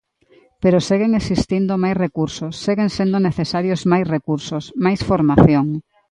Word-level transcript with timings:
Pero 0.61 0.85
seguen 0.89 1.11
existindo 1.21 1.73
máis 1.83 1.97
recursos, 2.05 2.53
seguen 2.65 2.89
sendo 2.97 3.17
necesarios 3.27 3.81
máis 3.91 4.05
recursos, 4.15 4.63
máis 4.85 4.99
formación. 5.09 5.65